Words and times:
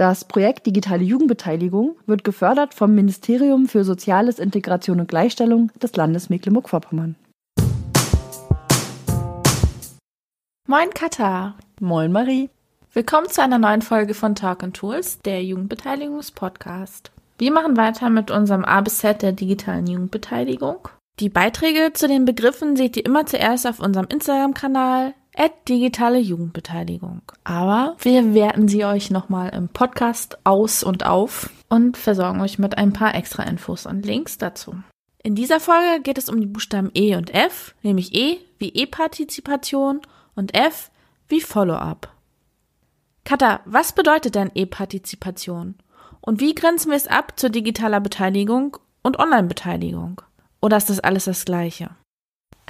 Das 0.00 0.24
Projekt 0.24 0.64
Digitale 0.64 1.04
Jugendbeteiligung 1.04 1.94
wird 2.06 2.24
gefördert 2.24 2.72
vom 2.72 2.94
Ministerium 2.94 3.68
für 3.68 3.84
Soziales, 3.84 4.38
Integration 4.38 4.98
und 4.98 5.08
Gleichstellung 5.08 5.70
des 5.82 5.94
Landes 5.94 6.30
Mecklenburg-Vorpommern. 6.30 7.16
Moin 10.66 10.88
Katha. 10.94 11.54
Moin 11.80 12.12
Marie. 12.12 12.48
Willkommen 12.94 13.28
zu 13.28 13.42
einer 13.42 13.58
neuen 13.58 13.82
Folge 13.82 14.14
von 14.14 14.34
Talk 14.34 14.62
and 14.62 14.74
Tools, 14.74 15.18
der 15.18 15.44
Jugendbeteiligungspodcast. 15.44 17.12
Wir 17.36 17.52
machen 17.52 17.76
weiter 17.76 18.08
mit 18.08 18.30
unserem 18.30 18.64
A 18.64 18.80
bis 18.80 19.00
Z 19.00 19.20
der 19.20 19.32
digitalen 19.32 19.86
Jugendbeteiligung. 19.86 20.88
Die 21.18 21.28
Beiträge 21.28 21.92
zu 21.92 22.08
den 22.08 22.24
Begriffen 22.24 22.74
seht 22.74 22.96
ihr 22.96 23.04
immer 23.04 23.26
zuerst 23.26 23.66
auf 23.66 23.80
unserem 23.80 24.06
Instagram-Kanal 24.06 25.12
digitale 25.68 26.18
Jugendbeteiligung. 26.18 27.22
Aber 27.44 27.96
wir 28.00 28.34
werten 28.34 28.68
sie 28.68 28.84
euch 28.84 29.10
nochmal 29.10 29.50
im 29.50 29.68
Podcast 29.68 30.38
aus 30.44 30.82
und 30.82 31.06
auf 31.06 31.50
und 31.68 31.96
versorgen 31.96 32.40
euch 32.40 32.58
mit 32.58 32.76
ein 32.76 32.92
paar 32.92 33.14
extra 33.14 33.44
Infos 33.44 33.86
und 33.86 34.04
Links 34.04 34.36
dazu. 34.36 34.74
In 35.22 35.34
dieser 35.34 35.60
Folge 35.60 36.02
geht 36.02 36.18
es 36.18 36.28
um 36.28 36.40
die 36.40 36.46
Buchstaben 36.46 36.90
E 36.94 37.14
und 37.14 37.32
F, 37.32 37.74
nämlich 37.82 38.14
E 38.14 38.38
wie 38.58 38.70
E-Partizipation 38.70 40.00
und 40.34 40.54
F 40.54 40.90
wie 41.28 41.40
Follow-up. 41.40 42.08
Katha, 43.24 43.60
was 43.64 43.92
bedeutet 43.92 44.34
denn 44.34 44.50
E-Partizipation? 44.54 45.76
Und 46.20 46.40
wie 46.40 46.54
grenzen 46.54 46.90
wir 46.90 46.96
es 46.96 47.06
ab 47.06 47.38
zur 47.38 47.50
digitaler 47.50 48.00
Beteiligung 48.00 48.78
und 49.02 49.18
Online-Beteiligung? 49.18 50.22
Oder 50.60 50.78
ist 50.78 50.90
das 50.90 51.00
alles 51.00 51.26
das 51.26 51.44
Gleiche? 51.44 51.90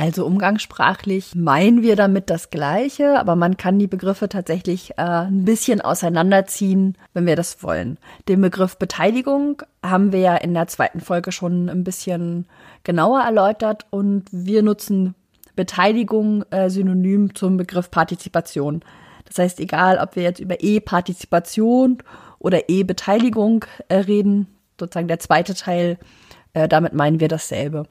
Also 0.00 0.24
umgangssprachlich 0.24 1.34
meinen 1.34 1.82
wir 1.82 1.94
damit 1.94 2.30
das 2.30 2.48
Gleiche, 2.48 3.20
aber 3.20 3.36
man 3.36 3.58
kann 3.58 3.78
die 3.78 3.86
Begriffe 3.86 4.30
tatsächlich 4.30 4.92
äh, 4.92 5.02
ein 5.02 5.44
bisschen 5.44 5.82
auseinanderziehen, 5.82 6.96
wenn 7.12 7.26
wir 7.26 7.36
das 7.36 7.62
wollen. 7.62 7.98
Den 8.26 8.40
Begriff 8.40 8.78
Beteiligung 8.78 9.62
haben 9.84 10.10
wir 10.12 10.20
ja 10.20 10.36
in 10.36 10.54
der 10.54 10.68
zweiten 10.68 11.00
Folge 11.00 11.32
schon 11.32 11.68
ein 11.68 11.84
bisschen 11.84 12.46
genauer 12.82 13.20
erläutert 13.20 13.86
und 13.90 14.24
wir 14.32 14.62
nutzen 14.62 15.14
Beteiligung 15.54 16.44
äh, 16.50 16.70
synonym 16.70 17.34
zum 17.34 17.58
Begriff 17.58 17.90
Partizipation. 17.90 18.80
Das 19.26 19.36
heißt, 19.36 19.60
egal, 19.60 19.98
ob 19.98 20.16
wir 20.16 20.22
jetzt 20.22 20.40
über 20.40 20.62
E-Partizipation 20.62 21.98
oder 22.38 22.70
E-Beteiligung 22.70 23.66
äh, 23.88 23.96
reden, 23.96 24.46
sozusagen 24.78 25.08
der 25.08 25.18
zweite 25.18 25.54
Teil, 25.54 25.98
äh, 26.54 26.68
damit 26.68 26.94
meinen 26.94 27.20
wir 27.20 27.28
dasselbe. 27.28 27.84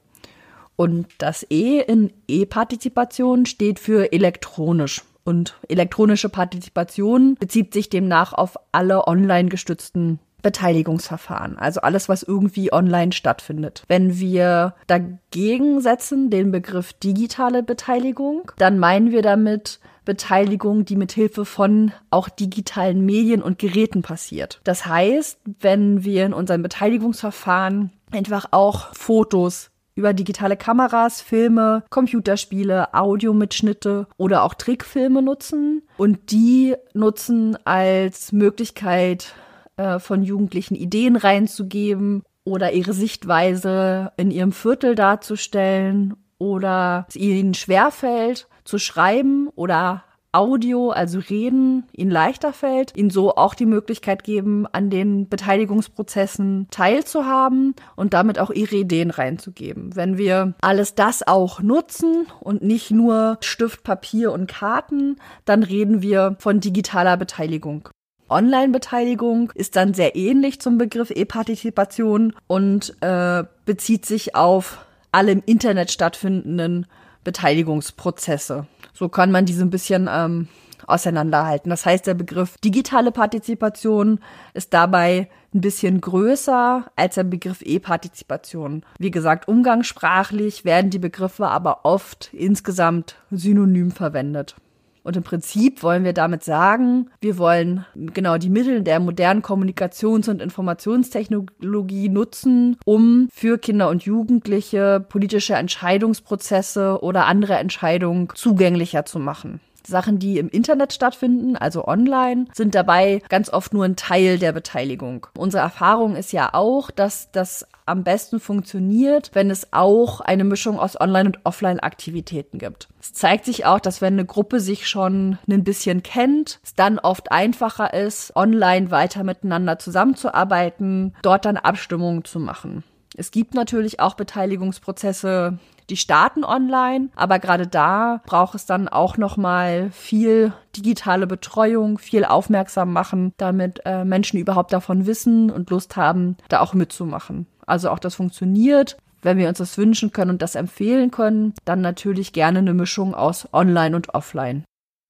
Und 0.80 1.08
das 1.18 1.46
E 1.50 1.82
in 1.82 2.10
E-Partizipation 2.30 3.46
steht 3.46 3.80
für 3.80 4.14
elektronisch. 4.14 5.02
Und 5.26 5.58
elektronische 5.68 6.30
Partizipation 6.30 7.36
bezieht 7.36 7.74
sich 7.74 7.90
demnach 7.90 8.32
auf 8.32 8.56
alle 8.72 9.06
online 9.06 9.50
gestützten 9.50 10.20
Beteiligungsverfahren, 10.42 11.58
also 11.58 11.82
alles, 11.82 12.08
was 12.08 12.24
irgendwie 12.24 12.72
online 12.72 13.12
stattfindet. 13.12 13.84
Wenn 13.90 14.20
wir 14.20 14.74
dagegen 14.88 15.82
setzen 15.82 16.30
den 16.30 16.54
Begriff 16.54 16.94
digitale 16.94 17.62
Beteiligung, 17.62 18.50
dann 18.58 18.80
meinen 18.80 19.12
wir 19.12 19.22
damit 19.22 19.82
Beteiligung, 20.06 20.86
die 20.86 20.96
mit 20.96 21.12
Hilfe 21.12 21.44
von 21.44 21.92
auch 22.10 22.30
digitalen 22.30 23.06
Medien 23.06 23.42
und 23.42 23.60
Geräten 23.60 24.02
passiert. 24.02 24.62
Das 24.64 24.86
heißt, 24.86 25.40
wenn 25.60 26.06
wir 26.06 26.26
in 26.26 26.34
unserem 26.34 26.64
Beteiligungsverfahren 26.64 27.92
einfach 28.14 28.46
auch 28.52 28.96
Fotos 28.96 29.69
über 30.00 30.14
digitale 30.14 30.56
Kameras, 30.56 31.22
Filme, 31.22 31.84
Computerspiele, 31.90 32.94
Audiomitschnitte 32.94 34.08
oder 34.16 34.44
auch 34.44 34.54
Trickfilme 34.54 35.22
nutzen. 35.22 35.84
Und 35.98 36.32
die 36.32 36.76
nutzen 36.94 37.58
als 37.66 38.32
Möglichkeit 38.32 39.36
äh, 39.76 40.00
von 40.00 40.24
Jugendlichen 40.24 40.76
Ideen 40.76 41.18
reinzugeben 41.18 42.24
oder 42.46 42.72
ihre 42.72 42.94
Sichtweise 42.94 44.14
in 44.16 44.32
ihrem 44.32 44.54
Viertel 44.54 44.96
darzustellen 44.96 46.16
oder 46.38 47.06
es 47.10 47.18
ihnen 47.18 47.54
schwerfällt 47.54 48.48
zu 48.64 48.78
schreiben 48.78 49.50
oder 49.56 50.06
Audio, 50.32 50.92
also 50.92 51.20
Reden, 51.20 51.86
ihnen 51.92 52.12
leichter 52.12 52.54
fällt, 52.54 52.96
ihnen 52.96 53.10
so 53.10 53.36
auch 53.36 53.56
die 53.56 53.66
Möglichkeit 53.66 54.24
geben, 54.24 54.68
an 54.72 54.90
den 54.90 55.28
Beteiligungsprozessen 55.28 56.68
teilzuhaben 56.70 57.74
und 57.96 58.14
damit 58.14 58.38
auch 58.38 58.52
ihre 58.52 58.76
Ideen 58.76 59.10
reinzugeben. 59.10 59.96
Wenn 59.96 60.18
wir 60.18 60.54
alles 60.62 60.94
das 60.94 61.28
auch 61.28 61.62
nutzen 61.62 62.28
und 62.40 62.62
nicht 62.62 62.92
nur 62.92 63.38
Stift, 63.42 63.84
Papier 63.84 64.32
und 64.32 64.48
Karten, 64.48 65.16
dann 65.46 65.64
reden 65.64 66.04
wir 66.04 66.36
von 66.40 66.60
digitaler 66.60 67.18
Beteiligung. 67.18 67.90
Online-Beteiligung 68.30 69.52
ist 69.56 69.76
dann 69.76 69.96
sehr 69.96 70.16
ähnlich 70.16 70.62
zum 70.62 70.78
Begriff 70.78 71.10
E-Partizipation 71.10 72.34
und 72.46 72.96
äh, 73.02 73.44
bezieht 73.66 74.06
sich 74.06 74.36
auf 74.36 74.86
alle 75.12 75.32
im 75.32 75.42
Internet 75.46 75.92
stattfindenden 75.92 76.86
Beteiligungsprozesse. 77.24 78.68
So 78.94 79.10
kann 79.10 79.32
man 79.32 79.46
diese 79.46 79.64
ein 79.64 79.70
bisschen 79.70 80.10
ähm, 80.12 80.48
auseinanderhalten. 80.88 81.70
Das 81.70 81.86
heißt, 81.86 82.08
der 82.08 82.14
Begriff 82.14 82.58
digitale 82.58 83.12
Partizipation 83.12 84.20
ist 84.54 84.74
dabei 84.74 85.30
ein 85.54 85.62
bisschen 85.62 86.00
größer 86.02 86.86
als 86.96 87.16
der 87.16 87.24
Begriff 87.24 87.62
E-Partizipation. 87.62 88.84
Wie 88.98 89.12
gesagt, 89.12 89.48
umgangssprachlich 89.48 90.66
werden 90.66 90.92
die 90.92 91.00
Begriffe 91.00 91.48
aber 91.48 91.86
oft 91.86 92.30
insgesamt 92.34 93.16
synonym 93.32 93.92
verwendet. 93.92 94.56
Und 95.04 95.18
im 95.18 95.24
Prinzip 95.24 95.82
wollen 95.84 96.04
wir 96.04 96.14
damit 96.14 96.44
sagen, 96.44 97.10
wir 97.22 97.38
wollen 97.38 97.86
genau 97.96 98.38
die 98.38 98.50
Mittel 98.50 98.84
der 98.84 99.00
modernen 99.00 99.42
Kommunikations- 99.42 100.30
und 100.30 100.42
Informationstechnologie 100.42 102.10
nutzen, 102.10 102.78
um 102.86 103.30
für 103.32 103.58
Kinder 103.58 103.90
und 103.90 104.04
Jugendliche 104.04 105.06
politische 105.08 105.56
Entscheidungsprozesse 105.56 107.02
oder 107.02 107.26
andere 107.26 107.56
Entscheidungen 107.56 108.30
zugänglicher 108.36 109.06
zu 109.06 109.20
machen. 109.20 109.62
Sachen, 109.90 110.20
die 110.20 110.38
im 110.38 110.50
Internet 110.50 110.94
stattfinden, 110.94 111.56
also 111.56 111.86
online, 111.86 112.46
sind 112.54 112.76
dabei 112.76 113.22
ganz 113.30 113.50
oft 113.50 113.74
nur 113.74 113.86
ein 113.86 113.96
Teil 113.96 114.40
der 114.40 114.54
Beteiligung. 114.54 115.28
Unsere 115.38 115.64
Erfahrung 115.64 116.16
ist 116.16 116.32
ja 116.32 116.54
auch, 116.54 116.92
dass 116.92 117.32
das 117.32 117.68
am 117.86 118.04
besten 118.04 118.40
funktioniert, 118.40 119.32
wenn 119.34 119.50
es 119.50 119.74
auch 119.74 120.22
eine 120.22 120.44
Mischung 120.44 120.80
aus 120.80 121.00
Online- 121.00 121.30
und 121.30 121.46
Offline-Aktivitäten 121.46 122.60
gibt. 122.60 122.88
Es 123.02 123.14
zeigt 123.14 123.46
sich 123.46 123.66
auch, 123.66 123.80
dass 123.80 124.02
wenn 124.02 124.14
eine 124.14 124.26
Gruppe 124.26 124.60
sich 124.60 124.88
schon 124.88 125.40
ein 125.50 125.64
bisschen 125.64 126.04
kennt, 126.04 126.60
es 126.64 126.76
dann 126.76 127.00
oft 127.00 127.32
einfacher 127.32 127.94
ist, 127.94 128.36
online 128.36 128.92
weiter 128.92 129.24
miteinander 129.24 129.80
zusammenzuarbeiten, 129.80 131.16
dort 131.24 131.46
dann 131.46 131.58
Abstimmungen 131.58 132.24
zu 132.24 132.40
machen. 132.40 132.84
Es 133.16 133.32
gibt 133.32 133.54
natürlich 133.54 134.00
auch 134.00 134.14
Beteiligungsprozesse, 134.14 135.58
die 135.90 135.98
starten 135.98 136.44
online, 136.44 137.10
aber 137.16 137.40
gerade 137.40 137.68
da 137.68 138.22
braucht 138.26 138.56
es 138.56 138.66
dann 138.66 138.88
auch 138.88 139.18
noch 139.18 139.38
mal 139.38 139.90
viel 139.92 140.54
digitale 140.76 141.26
Betreuung, 141.26 141.98
viel 141.98 142.26
aufmerksam 142.26 142.94
machen, 142.94 143.34
damit 143.38 143.82
äh, 143.86 144.06
Menschen 144.06 144.40
überhaupt 144.40 144.72
davon 144.72 145.06
wissen 145.08 145.50
und 145.50 145.70
Lust 145.70 145.96
haben, 145.96 146.38
da 146.48 146.60
auch 146.60 146.74
mitzumachen. 146.74 147.48
Also 147.66 147.90
auch 147.90 148.00
das 148.00 148.16
funktioniert. 148.16 148.98
Wenn 149.22 149.38
wir 149.38 149.50
uns 149.50 149.58
das 149.58 149.78
wünschen 149.78 150.12
können 150.14 150.32
und 150.32 150.42
das 150.42 150.56
empfehlen 150.56 151.12
können, 151.12 151.54
dann 151.66 151.82
natürlich 151.82 152.32
gerne 152.32 152.60
eine 152.60 152.74
Mischung 152.74 153.14
aus 153.14 153.50
Online 153.52 153.96
und 153.96 154.14
Offline. 154.14 154.64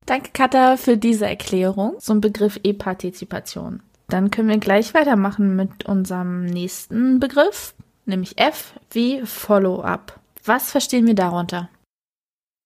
Danke, 0.05 0.31
Katha, 0.33 0.77
für 0.77 0.97
diese 0.97 1.27
Erklärung 1.27 1.99
zum 1.99 2.19
Begriff 2.19 2.59
E-Partizipation. 2.63 3.83
Dann 4.07 4.31
können 4.31 4.49
wir 4.49 4.57
gleich 4.57 4.95
weitermachen 4.95 5.55
mit 5.55 5.85
unserem 5.85 6.45
nächsten 6.45 7.19
Begriff, 7.19 7.75
nämlich 8.09 8.37
F 8.37 8.73
wie 8.91 9.25
Follow-up. 9.25 10.19
Was 10.43 10.71
verstehen 10.71 11.07
wir 11.07 11.15
darunter? 11.15 11.69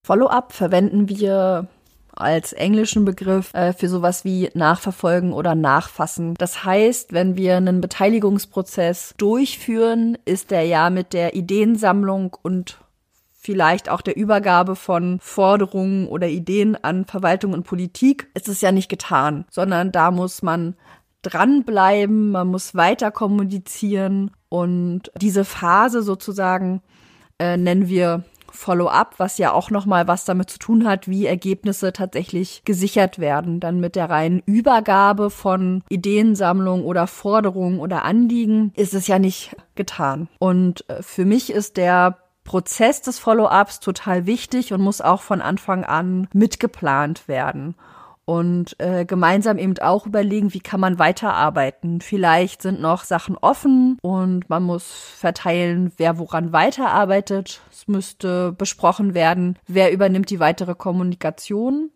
Follow-up 0.06 0.54
verwenden 0.54 1.08
wir 1.10 1.68
als 2.16 2.54
englischen 2.54 3.06
Begriff 3.06 3.54
äh, 3.54 3.74
für 3.74 3.90
sowas 3.90 4.24
wie 4.24 4.50
Nachverfolgen 4.54 5.34
oder 5.34 5.56
Nachfassen. 5.56 6.36
Das 6.36 6.64
heißt, 6.64 7.14
wenn 7.14 7.38
wir 7.38 7.58
einen 7.58 7.82
Beteiligungsprozess 7.82 9.16
durchführen, 9.18 10.18
ist 10.26 10.52
der 10.52 10.64
ja 10.66 10.90
mit 10.90 11.14
der 11.14 11.36
Ideensammlung 11.36 12.36
und 12.42 12.78
vielleicht 13.32 13.90
auch 13.90 14.02
der 14.02 14.16
Übergabe 14.16 14.76
von 14.76 15.20
Forderungen 15.20 16.08
oder 16.08 16.28
Ideen 16.28 16.82
an 16.82 17.06
Verwaltung 17.06 17.54
und 17.54 17.64
Politik, 17.64 18.30
ist 18.36 18.48
es 18.48 18.62
ja 18.62 18.72
nicht 18.72 18.90
getan, 18.90 19.46
sondern 19.50 19.92
da 19.92 20.12
muss 20.12 20.44
man 20.44 20.76
dranbleiben, 21.24 22.32
man 22.32 22.48
muss 22.48 22.76
weiter 22.76 23.12
kommunizieren 23.12 24.32
Und 24.54 25.10
diese 25.20 25.46
Phase 25.46 26.04
sozusagen 26.04 26.84
äh, 27.40 27.58
nennen 27.58 27.88
wir 27.88 28.24
Follow-up, 28.52 29.16
was 29.18 29.40
ja 29.40 29.52
auch 29.52 29.72
nochmal 29.72 30.08
was 30.08 30.26
damit 30.26 30.52
zu 30.52 30.60
tun 30.60 30.86
hat, 30.88 31.08
wie 31.08 31.26
Ergebnisse 31.26 31.92
tatsächlich 31.92 32.62
gesichert 32.64 33.18
werden. 33.18 33.60
Dann 33.60 33.80
mit 33.80 33.96
der 33.96 34.12
reinen 34.12 34.44
Übergabe 34.46 35.32
von 35.32 35.82
Ideensammlung 35.90 36.86
oder 36.86 37.08
Forderungen 37.08 37.80
oder 37.80 38.06
Anliegen 38.06 38.72
ist 38.76 38.94
es 38.94 39.08
ja 39.08 39.18
nicht 39.18 39.56
getan. 39.74 40.28
Und 40.38 40.88
äh, 40.88 41.02
für 41.02 41.26
mich 41.26 41.52
ist 41.52 41.78
der 41.78 42.20
Prozess 42.44 43.02
des 43.02 43.18
Follow-ups 43.18 43.80
total 43.80 44.28
wichtig 44.28 44.72
und 44.72 44.82
muss 44.82 45.02
auch 45.02 45.24
von 45.24 45.42
Anfang 45.42 45.84
an 45.84 46.28
mitgeplant 46.32 47.28
werden 47.28 47.74
und 48.26 48.76
äh, 48.80 49.06
gemeinsam 49.06 49.58
eben 49.58 49.78
auch 49.80 50.06
überlegen, 50.06 50.54
wie 50.54 50.60
kann 50.60 50.80
man 50.80 51.00
weiterarbeiten. 51.00 52.02
Vielleicht 52.02 52.62
sind 52.62 52.82
noch 52.82 53.04
Sachen 53.04 53.38
offen 53.38 53.98
und 54.02 54.50
man 54.50 54.64
muss 54.64 54.92
verteilen, 54.92 55.92
wer 55.98 56.18
woran 56.18 56.54
weiterarbeitet. 56.54 57.62
Es 57.72 57.88
müsste 57.88 58.52
besprochen 58.54 59.14
werden, 59.14 59.60
wer 59.68 59.92
übernimmt 59.92 60.30
die 60.30 60.40
weitere 60.40 60.76
Kommunikation. 60.76 61.92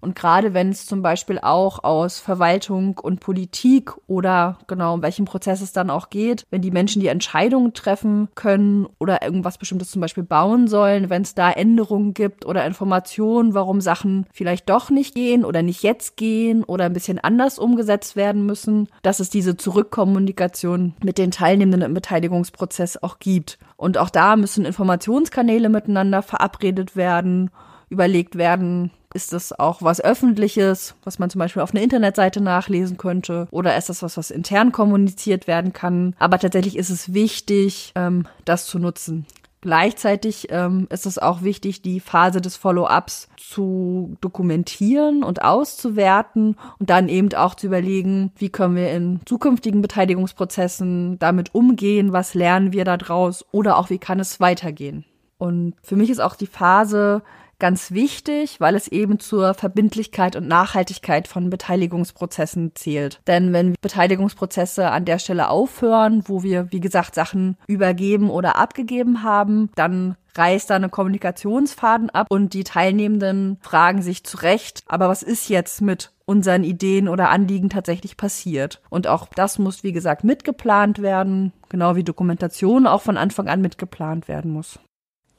Und 0.00 0.14
gerade 0.14 0.54
wenn 0.54 0.70
es 0.70 0.86
zum 0.86 1.02
Beispiel 1.02 1.38
auch 1.38 1.84
aus 1.84 2.18
Verwaltung 2.18 2.98
und 2.98 3.20
Politik 3.20 3.92
oder 4.06 4.58
genau 4.66 4.94
um 4.94 5.02
welchen 5.02 5.24
Prozess 5.24 5.60
es 5.60 5.72
dann 5.72 5.90
auch 5.90 6.10
geht, 6.10 6.44
wenn 6.50 6.62
die 6.62 6.70
Menschen 6.70 7.00
die 7.00 7.08
Entscheidungen 7.08 7.74
treffen 7.74 8.28
können 8.34 8.86
oder 8.98 9.22
irgendwas 9.22 9.58
Bestimmtes 9.58 9.90
zum 9.90 10.00
Beispiel 10.00 10.24
bauen 10.24 10.68
sollen, 10.68 11.10
wenn 11.10 11.22
es 11.22 11.34
da 11.34 11.50
Änderungen 11.50 12.14
gibt 12.14 12.46
oder 12.46 12.64
Informationen, 12.64 13.54
warum 13.54 13.80
Sachen 13.80 14.26
vielleicht 14.32 14.68
doch 14.70 14.90
nicht 14.90 15.14
gehen 15.14 15.44
oder 15.44 15.62
nicht 15.62 15.82
jetzt 15.82 16.16
gehen 16.16 16.64
oder 16.64 16.84
ein 16.84 16.92
bisschen 16.92 17.18
anders 17.18 17.58
umgesetzt 17.58 18.16
werden 18.16 18.46
müssen, 18.46 18.88
dass 19.02 19.20
es 19.20 19.30
diese 19.30 19.56
Zurückkommunikation 19.56 20.94
mit 21.04 21.18
den 21.18 21.30
Teilnehmenden 21.30 21.82
im 21.82 21.94
Beteiligungsprozess 21.94 23.02
auch 23.02 23.18
gibt. 23.18 23.58
Und 23.76 23.98
auch 23.98 24.10
da 24.10 24.36
müssen 24.36 24.64
Informationskanäle 24.64 25.68
miteinander 25.68 26.22
verabredet 26.22 26.96
werden, 26.96 27.50
überlegt 27.88 28.36
werden, 28.36 28.90
ist 29.14 29.32
das 29.32 29.58
auch 29.58 29.82
was 29.82 30.00
Öffentliches, 30.00 30.94
was 31.04 31.18
man 31.18 31.30
zum 31.30 31.40
Beispiel 31.40 31.62
auf 31.62 31.72
einer 31.72 31.82
Internetseite 31.82 32.40
nachlesen 32.40 32.96
könnte? 32.96 33.48
Oder 33.50 33.76
ist 33.76 33.88
das 33.88 34.02
was, 34.02 34.16
was 34.16 34.30
intern 34.30 34.72
kommuniziert 34.72 35.46
werden 35.46 35.72
kann? 35.72 36.14
Aber 36.18 36.38
tatsächlich 36.38 36.76
ist 36.76 36.90
es 36.90 37.12
wichtig, 37.12 37.92
ähm, 37.96 38.26
das 38.44 38.66
zu 38.66 38.78
nutzen. 38.78 39.26
Gleichzeitig 39.62 40.46
ähm, 40.50 40.86
ist 40.90 41.04
es 41.04 41.18
auch 41.18 41.42
wichtig, 41.42 41.82
die 41.82 42.00
Phase 42.00 42.40
des 42.40 42.56
Follow-ups 42.56 43.28
zu 43.36 44.16
dokumentieren 44.22 45.22
und 45.22 45.42
auszuwerten 45.42 46.56
und 46.78 46.88
dann 46.88 47.10
eben 47.10 47.34
auch 47.34 47.54
zu 47.54 47.66
überlegen, 47.66 48.32
wie 48.36 48.48
können 48.48 48.76
wir 48.76 48.90
in 48.90 49.20
zukünftigen 49.26 49.82
Beteiligungsprozessen 49.82 51.18
damit 51.18 51.54
umgehen, 51.54 52.12
was 52.12 52.32
lernen 52.32 52.72
wir 52.72 52.86
daraus 52.86 53.44
oder 53.52 53.76
auch 53.76 53.90
wie 53.90 53.98
kann 53.98 54.18
es 54.18 54.40
weitergehen. 54.40 55.04
Und 55.36 55.74
für 55.82 55.96
mich 55.96 56.08
ist 56.08 56.20
auch 56.20 56.36
die 56.36 56.46
Phase 56.46 57.22
ganz 57.60 57.92
wichtig, 57.92 58.60
weil 58.60 58.74
es 58.74 58.88
eben 58.88 59.20
zur 59.20 59.54
Verbindlichkeit 59.54 60.34
und 60.34 60.48
Nachhaltigkeit 60.48 61.28
von 61.28 61.50
Beteiligungsprozessen 61.50 62.72
zählt. 62.74 63.20
Denn 63.26 63.52
wenn 63.52 63.74
Beteiligungsprozesse 63.80 64.90
an 64.90 65.04
der 65.04 65.18
Stelle 65.18 65.48
aufhören, 65.48 66.24
wo 66.26 66.42
wir, 66.42 66.72
wie 66.72 66.80
gesagt, 66.80 67.14
Sachen 67.14 67.56
übergeben 67.68 68.30
oder 68.30 68.56
abgegeben 68.56 69.22
haben, 69.22 69.70
dann 69.76 70.16
reißt 70.36 70.70
da 70.70 70.76
eine 70.76 70.88
Kommunikationsfaden 70.88 72.10
ab 72.10 72.26
und 72.30 72.54
die 72.54 72.64
Teilnehmenden 72.64 73.58
fragen 73.60 74.02
sich 74.02 74.24
zurecht, 74.24 74.82
aber 74.86 75.08
was 75.08 75.22
ist 75.22 75.48
jetzt 75.48 75.82
mit 75.82 76.12
unseren 76.24 76.62
Ideen 76.62 77.08
oder 77.08 77.30
Anliegen 77.30 77.70
tatsächlich 77.70 78.16
passiert? 78.16 78.80
Und 78.88 79.06
auch 79.08 79.26
das 79.34 79.58
muss, 79.58 79.82
wie 79.82 79.92
gesagt, 79.92 80.22
mitgeplant 80.22 81.02
werden, 81.02 81.52
genau 81.68 81.96
wie 81.96 82.04
Dokumentation 82.04 82.86
auch 82.86 83.02
von 83.02 83.16
Anfang 83.16 83.48
an 83.48 83.60
mitgeplant 83.60 84.28
werden 84.28 84.52
muss. 84.52 84.78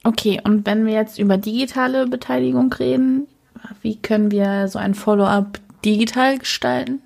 Okay, 0.04 0.40
und 0.42 0.66
wenn 0.66 0.84
wir 0.84 0.94
jetzt 0.94 1.18
über 1.18 1.36
digitale 1.36 2.06
Beteiligung 2.06 2.72
reden, 2.72 3.28
wie 3.82 3.96
können 3.96 4.30
wir 4.30 4.68
so 4.68 4.78
ein 4.78 4.94
Follow-up 4.94 5.60
digital 5.84 6.38
gestalten? 6.38 7.02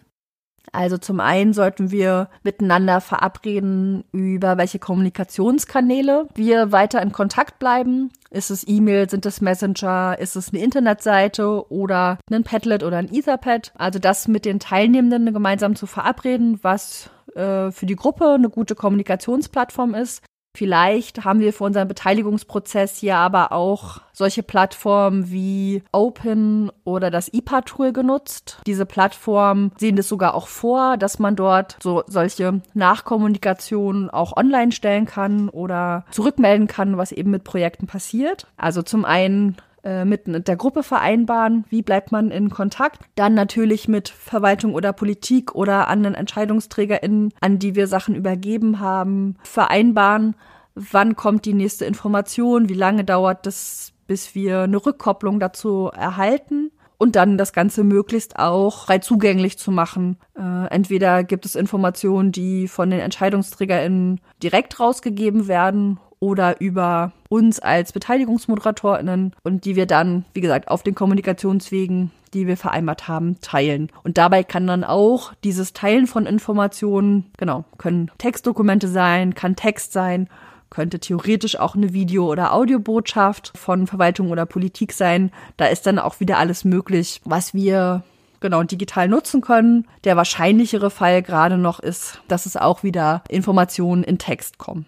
Also 0.73 0.99
zum 0.99 1.21
einen 1.21 1.55
sollten 1.55 1.91
wir 1.91 2.29
miteinander 2.43 3.01
verabreden, 3.01 4.05
über 4.13 4.59
welche 4.59 4.79
Kommunikationskanäle 4.79 6.29
wir 6.35 6.71
weiter 6.71 7.01
in 7.01 7.13
Kontakt 7.13 7.59
bleiben. 7.59 8.11
Ist 8.31 8.51
es 8.51 8.67
E-Mail, 8.69 9.09
sind 9.09 9.25
es 9.25 9.41
Messenger, 9.41 10.19
ist 10.19 10.37
es 10.37 10.53
eine 10.53 10.63
Internetseite 10.63 11.71
oder 11.71 12.19
ein 12.31 12.45
Padlet 12.45 12.83
oder 12.83 12.99
ein 12.99 13.13
Etherpad? 13.13 13.73
Also 13.77 13.99
das 13.99 14.29
mit 14.29 14.45
den 14.45 14.61
Teilnehmenden 14.61 15.33
gemeinsam 15.33 15.77
zu 15.77 15.87
verabreden, 15.87 16.59
was 16.63 17.09
äh, 17.35 17.71
für 17.71 17.87
die 17.87 17.97
Gruppe 17.97 18.35
eine 18.35 18.51
gute 18.51 18.75
Kommunikationsplattform 18.75 19.95
ist. 19.95 20.23
Vielleicht 20.57 21.27
haben 21.27 21.41
wir 21.41 21.53
für 21.53 21.65
unseren 21.65 21.87
Beteiligungsprozess 21.87 22.97
hier 22.97 23.17
aber 23.17 23.53
auch 23.53 24.01
solche 24.15 24.43
Plattformen 24.43 25.31
wie 25.31 25.83
Open 25.93 26.73
oder 26.85 27.11
das 27.11 27.31
IPA-Tool 27.31 27.93
genutzt. 27.93 28.59
Diese 28.67 28.87
Plattformen 28.87 29.73
sehen 29.77 29.97
das 29.97 30.09
sogar 30.09 30.35
auch 30.35 30.49
vor, 30.49 30.97
dass 30.97 31.19
man 31.19 31.37
dort 31.37 31.77
so 31.83 32.05
solche 32.07 32.63
Nachkommunikationen 32.73 34.09
auch 34.09 34.35
online 34.35 34.73
stellen 34.73 35.05
kann 35.05 35.51
oder 35.51 36.07
zurückmelden 36.11 36.69
kann, 36.69 36.97
was 36.97 37.13
eben 37.13 37.31
mit 37.31 37.45
Projekten 37.45 37.87
passiert. 37.87 38.47
Also 38.57 38.81
zum 38.81 39.05
einen 39.05 39.57
äh, 39.87 40.05
mit 40.05 40.27
der 40.27 40.57
Gruppe 40.57 40.83
vereinbaren, 40.83 41.65
wie 41.69 41.83
bleibt 41.83 42.11
man 42.11 42.33
in 42.33 42.51
Kontakt. 42.51 43.03
Dann 43.15 43.35
natürlich 43.35 43.87
mit 43.87 44.09
Verwaltung 44.09 44.75
oder 44.75 44.93
Politik 44.93 45.55
oder 45.55 45.87
anderen 45.87 46.17
EntscheidungsträgerInnen, 46.17 47.33
an 47.41 47.61
die 47.61 47.77
wir 47.77 47.87
Sachen 47.87 48.17
übergeben 48.17 48.81
haben, 48.81 49.37
vereinbaren, 49.45 50.35
wann 50.75 51.15
kommt 51.15 51.45
die 51.45 51.55
nächste 51.55 51.85
Information, 51.85 52.69
wie 52.69 52.75
lange 52.75 53.05
dauert 53.05 53.47
es, 53.47 53.93
bis 54.09 54.35
wir 54.35 54.63
eine 54.63 54.85
Rückkopplung 54.85 55.39
dazu 55.39 55.91
erhalten 55.95 56.73
und 56.99 57.15
dann 57.15 57.39
das 57.39 57.53
Ganze 57.53 57.85
möglichst 57.85 58.41
auch 58.41 58.87
frei 58.87 58.99
zugänglich 58.99 59.57
zu 59.57 59.71
machen. 59.71 60.17
Äh, 60.37 60.67
entweder 60.71 61.23
gibt 61.23 61.47
es 61.47 61.55
Informationen, 61.55 62.33
die 62.33 62.67
von 62.67 62.91
den 62.91 62.99
EntscheidungsträgerInnen 62.99 64.21
direkt 64.43 64.81
rausgegeben 64.81 65.47
werden 65.47 66.01
oder 66.19 66.61
über 66.61 67.13
uns 67.29 67.61
als 67.61 67.93
BeteiligungsmoderatorInnen 67.93 69.35
und 69.43 69.65
die 69.65 69.77
wir 69.77 69.87
dann, 69.87 70.25
wie 70.33 70.41
gesagt, 70.41 70.69
auf 70.69 70.83
den 70.83 70.95
Kommunikationswegen, 70.95 72.11
die 72.35 72.47
wir 72.47 72.57
vereinbart 72.57 73.09
haben, 73.09 73.41
teilen. 73.41 73.91
Und 74.05 74.19
dabei 74.19 74.45
kann 74.45 74.67
dann 74.67 74.85
auch 74.85 75.33
dieses 75.45 75.73
Teilen 75.73 76.07
von 76.07 76.27
Informationen, 76.27 77.31
genau, 77.37 77.65
können 77.79 78.11
Textdokumente 78.19 78.89
sein, 78.89 79.35
kann 79.35 79.57
Text 79.57 79.93
sein, 79.93 80.29
könnte 80.71 80.99
theoretisch 80.99 81.59
auch 81.59 81.75
eine 81.75 81.93
Video- 81.93 82.31
oder 82.31 82.53
Audiobotschaft 82.53 83.53
von 83.57 83.87
Verwaltung 83.87 84.31
oder 84.31 84.47
Politik 84.47 84.93
sein. 84.93 85.31
Da 85.57 85.67
ist 85.67 85.87
dann 85.87 85.99
auch 85.99 86.21
wieder 86.21 86.39
alles 86.39 86.65
möglich, 86.65 87.21
was 87.25 87.55
wir 87.55 88.03
genau 88.41 88.63
digital 88.63 89.09
nutzen 89.09 89.41
können. 89.41 89.87
Der 90.05 90.17
wahrscheinlichere 90.17 90.91
Fall 90.91 91.23
gerade 91.23 91.57
noch 91.57 91.81
ist, 91.81 92.21
dass 92.29 92.47
es 92.47 92.57
auch 92.57 92.83
wieder 92.83 93.23
Informationen 93.29 94.05
in 94.05 94.19
Text 94.19 94.59
kommen. 94.59 94.87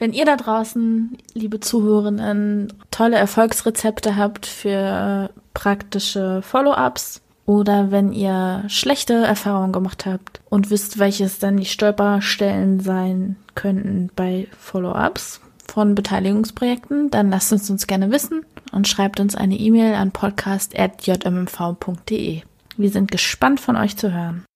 Wenn 0.00 0.12
ihr 0.14 0.24
da 0.24 0.36
draußen, 0.36 1.16
liebe 1.34 1.60
Zuhörerinnen, 1.60 2.72
tolle 2.90 3.18
Erfolgsrezepte 3.18 4.16
habt 4.16 4.46
für 4.46 5.28
praktische 5.52 6.40
Follow-ups 6.40 7.20
oder 7.44 7.90
wenn 7.90 8.14
ihr 8.14 8.64
schlechte 8.68 9.12
Erfahrungen 9.12 9.74
gemacht 9.74 10.06
habt 10.06 10.40
und 10.48 10.70
wisst, 10.70 10.98
welches 10.98 11.38
dann 11.38 11.58
die 11.58 11.66
Stolperstellen 11.66 12.80
sein 12.80 13.36
könnten 13.54 14.08
bei 14.16 14.48
Follow-ups 14.58 15.42
von 15.68 15.94
Beteiligungsprojekten, 15.94 17.10
dann 17.10 17.28
lasst 17.28 17.52
uns 17.52 17.68
uns 17.68 17.86
gerne 17.86 18.10
wissen 18.10 18.46
und 18.72 18.88
schreibt 18.88 19.20
uns 19.20 19.34
eine 19.34 19.58
E-Mail 19.58 19.96
an 19.96 20.12
podcast.jmmv.de. 20.12 22.40
Wir 22.78 22.90
sind 22.90 23.12
gespannt 23.12 23.60
von 23.60 23.76
euch 23.76 23.98
zu 23.98 24.14
hören. 24.14 24.46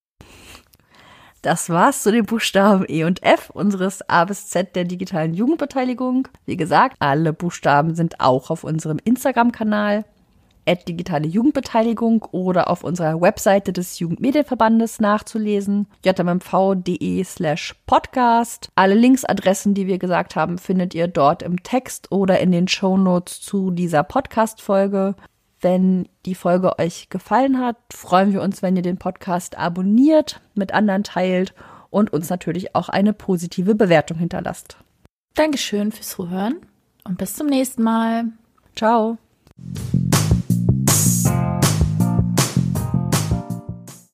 Das 1.45 1.69
war's 1.69 2.03
zu 2.03 2.11
den 2.11 2.25
Buchstaben 2.25 2.87
E 2.89 3.05
und 3.05 3.23
F 3.23 3.51
unseres 3.51 4.09
A 4.09 4.25
bis 4.25 4.49
Z 4.49 4.75
der 4.75 4.85
digitalen 4.85 5.35
Jugendbeteiligung. 5.35 6.27
Wie 6.47 6.57
gesagt, 6.57 6.97
alle 7.01 7.35
Buchstaben 7.35 7.95
sind 7.95 8.19
auch 8.19 8.49
auf 8.49 8.65
unserem 8.65 8.99
Instagram-Kanal 9.05 10.07
digitale 10.89 11.27
Jugendbeteiligung 11.27 12.23
oder 12.33 12.71
auf 12.71 12.83
unserer 12.83 13.21
Webseite 13.21 13.75
des 13.75 13.99
Jugendmedienverbandes 13.99 15.01
nachzulesen, 15.01 15.87
jmmv.de 16.03 17.23
slash 17.25 17.75
podcast. 17.85 18.71
Alle 18.75 18.95
Linksadressen, 18.95 19.75
die 19.75 19.87
wir 19.87 19.99
gesagt 19.99 20.37
haben, 20.37 20.57
findet 20.57 20.95
ihr 20.95 21.09
dort 21.09 21.43
im 21.43 21.63
Text 21.63 22.11
oder 22.11 22.41
in 22.41 22.53
den 22.53 22.69
Shownotes 22.69 23.43
zu 23.43 23.71
dieser 23.71 24.03
Podcast-Folge. 24.03 25.15
Wenn 25.65 26.11
die 26.27 26.35
Folge 26.35 26.79
euch 26.79 27.09
gefallen 27.09 27.59
hat, 27.59 27.79
freuen 27.91 28.35
wir 28.35 28.43
uns, 28.43 28.61
wenn 28.61 28.77
ihr 28.77 28.83
den 28.83 28.99
Podcast 28.99 29.57
abonniert, 29.57 30.43
mit 30.55 30.75
anderen 30.75 31.05
teilt 31.05 31.55
und 31.89 32.13
uns 32.13 32.29
natürlich 32.29 32.75
auch 32.75 32.91
eine 32.91 33.15
positive 33.15 33.75
Bewertung 33.75 34.19
hinterlasst. 34.19 34.77
Dankeschön 35.33 35.91
fürs 35.91 36.11
Zuhören 36.11 36.57
und 37.05 37.17
bis 37.17 37.35
zum 37.35 37.47
nächsten 37.47 37.83
Mal. 37.83 38.27
Ciao. 38.77 39.17